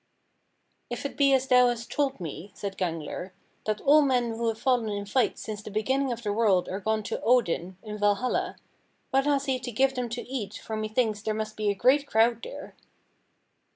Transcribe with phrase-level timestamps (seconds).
[0.89, 0.97] 39.
[0.97, 3.33] "If it be as thou hast told me," said Gangler,
[3.67, 6.79] "that all men who have fallen in fight since the beginning of the world are
[6.79, 8.55] gone to Odin, in Valhalla,
[9.11, 12.07] what has he to give them to eat, for methinks there must be a great
[12.07, 12.75] crowd there?"